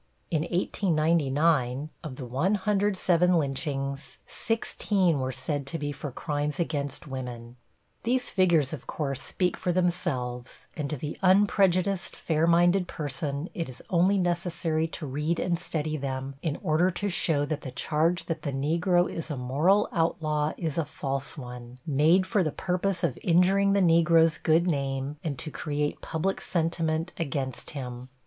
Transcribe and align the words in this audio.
In 0.31 0.41
1899, 0.41 1.91
of 2.03 2.15
the 2.15 2.25
107 2.25 3.35
lynchings, 3.37 4.17
16 4.25 5.19
were 5.19 5.31
said 5.31 5.67
to 5.67 5.77
be 5.77 5.91
for 5.91 6.11
crimes 6.11 6.59
against 6.59 7.05
women. 7.05 7.55
These 8.01 8.27
figures, 8.29 8.73
of 8.73 8.87
course, 8.87 9.21
speak 9.21 9.55
for 9.55 9.71
themselves, 9.71 10.67
and 10.75 10.89
to 10.89 10.97
the 10.97 11.19
unprejudiced, 11.21 12.15
fair 12.15 12.47
minded 12.47 12.87
person 12.87 13.47
it 13.53 13.69
is 13.69 13.83
only 13.91 14.17
necessary 14.17 14.87
to 14.87 15.05
read 15.05 15.39
and 15.39 15.59
study 15.59 15.97
them 15.97 16.33
in 16.41 16.55
order 16.63 16.89
to 16.89 17.07
show 17.07 17.45
that 17.45 17.61
the 17.61 17.69
charge 17.69 18.25
that 18.25 18.41
the 18.41 18.51
Negro 18.51 19.07
is 19.07 19.29
a 19.29 19.37
moral 19.37 19.87
outlaw 19.91 20.53
is 20.57 20.79
a 20.79 20.83
false 20.85 21.37
one, 21.37 21.77
made 21.85 22.25
for 22.25 22.41
the 22.41 22.51
purpose 22.51 23.03
of 23.03 23.19
injuring 23.21 23.73
the 23.73 23.81
Negro's 23.81 24.39
good 24.39 24.65
name 24.65 25.17
and 25.23 25.37
to 25.37 25.51
create 25.51 26.01
public 26.01 26.41
sentiment 26.41 27.13
against 27.19 27.69
him. 27.69 28.09